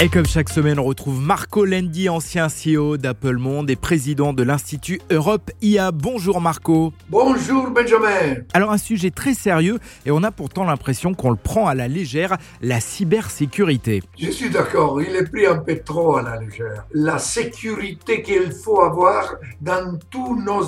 [0.00, 4.44] Et comme chaque semaine, on retrouve Marco Lendi, ancien CEO d'Apple Monde et président de
[4.44, 5.90] l'Institut Europe IA.
[5.90, 6.92] Bonjour Marco.
[7.08, 8.36] Bonjour Benjamin.
[8.52, 11.88] Alors un sujet très sérieux et on a pourtant l'impression qu'on le prend à la
[11.88, 14.04] légère, la cybersécurité.
[14.16, 16.86] Je suis d'accord, il est pris un peu trop à la légère.
[16.92, 20.62] La sécurité qu'il faut avoir dans tous nos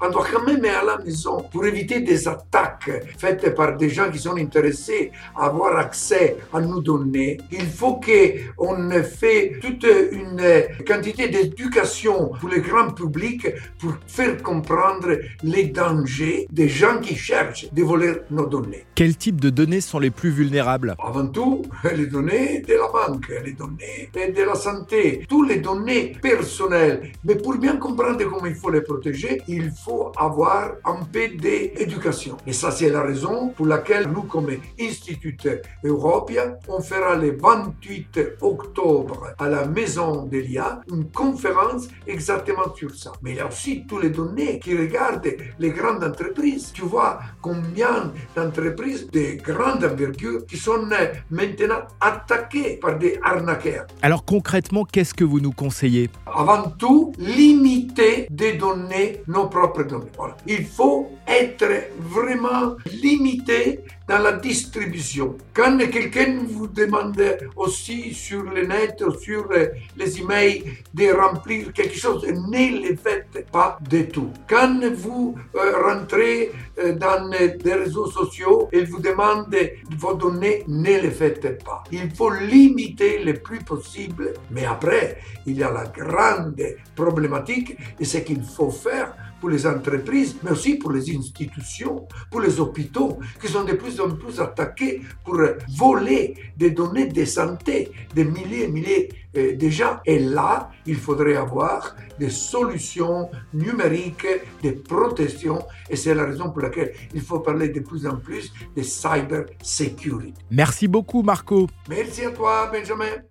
[0.00, 4.20] endroits, quand même à la maison, pour éviter des attaques faites par des gens qui
[4.20, 10.42] sont intéressés à avoir accès à nos données, il faut qu'on on fait toute une
[10.86, 13.46] quantité d'éducation pour le grand public
[13.78, 18.84] pour faire comprendre les dangers des gens qui cherchent de voler nos données.
[18.94, 20.94] Quel type de données sont les plus vulnérables?
[20.98, 21.62] Avant tout,
[21.94, 27.12] les données de la banque, les données de la santé, toutes les données personnelles.
[27.24, 32.36] Mais pour bien comprendre comment il faut les protéger, il faut avoir un peu d'éducation.
[32.46, 34.48] Et ça, c'est la raison pour laquelle nous, comme
[34.80, 35.36] Institut
[35.84, 42.74] Européen, on fera le 28 octobre octobre à la Maison de l'IA une conférence exactement
[42.74, 43.12] sur ça.
[43.22, 46.72] Mais il y a aussi tous les données qui regardent les grandes entreprises.
[46.72, 50.88] Tu vois combien d'entreprises de grande envergure qui sont
[51.30, 53.86] maintenant attaquées par des arnaqueurs.
[54.02, 56.10] Alors concrètement, qu'est-ce que vous nous conseillez?
[56.26, 60.12] Avant tout, limiter des données, nos propres données.
[60.16, 60.36] Voilà.
[60.46, 61.66] Il faut être
[61.98, 65.36] vraiment limité dans la distribution.
[65.52, 67.20] Quand quelqu'un vous demande
[67.56, 69.48] aussi sur net ou sur
[69.96, 74.30] les emails de remplir quelque chose, ne le faites pas du tout.
[74.48, 79.54] Quand vous euh, rentrez euh, dans des réseaux sociaux et vous demande
[79.98, 81.82] vos données, ne le faites pas.
[81.92, 84.34] Il faut limiter le plus possible.
[84.50, 86.60] Mais après, il y a la grande
[86.94, 92.40] problématique et ce qu'il faut faire pour les entreprises, mais aussi pour les institutions, pour
[92.40, 95.40] les hôpitaux, qui sont de plus en plus attaqués pour
[95.76, 99.98] voler des données de santé, des milliers et milliers euh, de gens.
[100.04, 104.26] Et là, il faudrait avoir des solutions numériques
[104.62, 105.58] de protection,
[105.90, 109.44] et c'est la raison pour laquelle il faut parler de plus en plus de cyber
[109.62, 110.34] security.
[110.50, 111.66] Merci beaucoup, Marco.
[111.88, 113.22] Merci à toi, Benjamin.